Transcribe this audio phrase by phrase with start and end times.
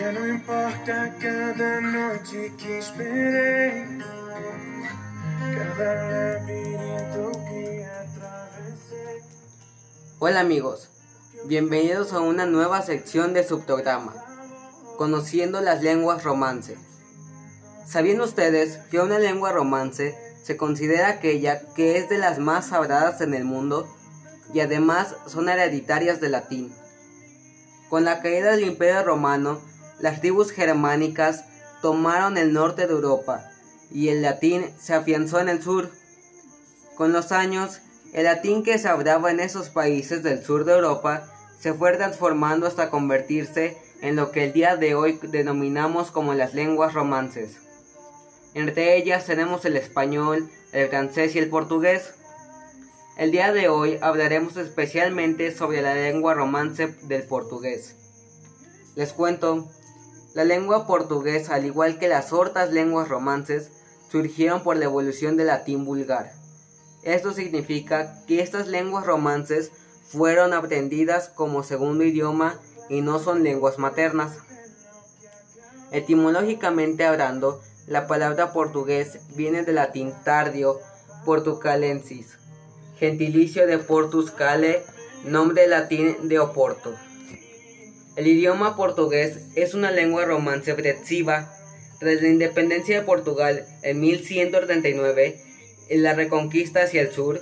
[0.00, 3.86] Ya no importa cada noche que esperé,
[5.38, 9.22] cada laberinto que atravesé.
[10.18, 10.88] Hola amigos,
[11.44, 14.14] bienvenidos a una nueva sección de subprograma,
[14.96, 16.78] Conociendo las lenguas romance.
[17.86, 23.20] ¿Sabían ustedes que una lengua romance se considera aquella que es de las más habladas
[23.20, 23.86] en el mundo
[24.54, 26.72] y además son hereditarias del latín?
[27.90, 29.60] Con la caída del Imperio Romano,
[30.00, 31.44] las tribus germánicas
[31.82, 33.50] tomaron el norte de Europa
[33.90, 35.90] y el latín se afianzó en el sur.
[36.96, 37.80] Con los años,
[38.12, 41.24] el latín que se hablaba en esos países del sur de Europa
[41.58, 46.54] se fue transformando hasta convertirse en lo que el día de hoy denominamos como las
[46.54, 47.58] lenguas romances.
[48.54, 52.14] Entre ellas tenemos el español, el francés y el portugués.
[53.16, 57.94] El día de hoy hablaremos especialmente sobre la lengua romance del portugués.
[58.96, 59.68] Les cuento,
[60.34, 63.70] la lengua portuguesa, al igual que las otras lenguas romances,
[64.10, 66.32] surgieron por la evolución del latín vulgar.
[67.02, 69.70] Esto significa que estas lenguas romances
[70.08, 74.38] fueron aprendidas como segundo idioma y no son lenguas maternas.
[75.92, 80.78] Etimológicamente hablando, la palabra portugués viene del latín tardio
[81.24, 82.38] portucalensis,
[82.98, 84.84] gentilicio de Portus Cale,
[85.24, 86.94] nombre latín de Oporto.
[88.16, 91.54] El idioma portugués es una lengua romance expresiva.
[92.00, 95.40] Desde la independencia de Portugal en 1139,
[95.90, 97.40] en la reconquista hacia el sur,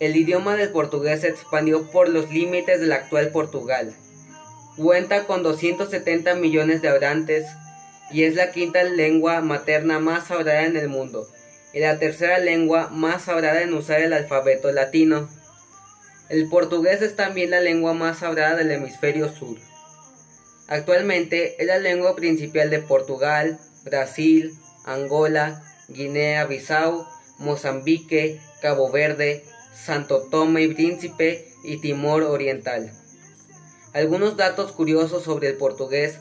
[0.00, 3.94] el idioma del portugués se expandió por los límites del actual Portugal.
[4.76, 7.46] Cuenta con 270 millones de habitantes
[8.12, 11.26] y es la quinta lengua materna más hablada en el mundo
[11.72, 15.28] y la tercera lengua más hablada en usar el alfabeto latino.
[16.28, 19.56] El portugués es también la lengua más hablada del hemisferio sur.
[20.66, 24.54] Actualmente es la lengua principal de Portugal, Brasil,
[24.86, 27.06] Angola, Guinea-Bissau,
[27.38, 29.44] Mozambique, Cabo Verde,
[29.74, 32.92] Santo Tomé y Príncipe y Timor Oriental.
[33.92, 36.18] Algunos datos curiosos sobre el portugués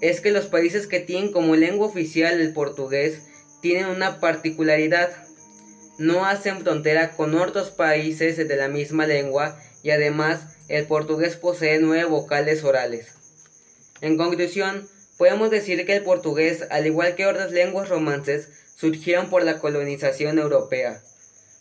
[0.00, 3.22] es que los países que tienen como lengua oficial el portugués
[3.62, 5.10] tienen una particularidad.
[5.98, 11.80] No hacen frontera con otros países de la misma lengua y además el portugués posee
[11.80, 13.14] nueve vocales orales.
[14.00, 19.42] En conclusión, podemos decir que el portugués, al igual que otras lenguas romances, surgieron por
[19.42, 21.02] la colonización europea.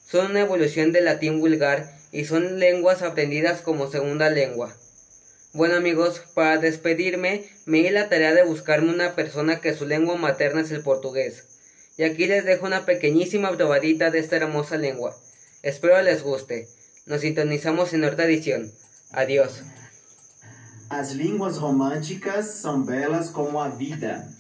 [0.10, 4.76] Son una evolución del latín vulgar y son lenguas aprendidas como segunda lengua.
[5.54, 10.16] Bueno amigos, para despedirme me di la tarea de buscarme una persona que su lengua
[10.16, 11.46] materna es el portugués.
[11.98, 15.18] Y aquí les dejo una pequeñísima probadita de esta hermosa lengua.
[15.64, 16.68] Espero les guste.
[17.08, 18.72] Nos sintonizamos en otra edición.
[19.12, 19.64] Adiós.
[20.90, 24.37] As línguas românticas são belas como a vida.